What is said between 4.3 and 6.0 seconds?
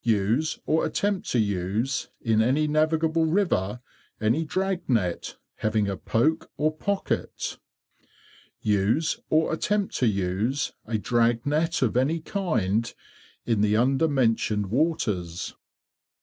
Drag Net having a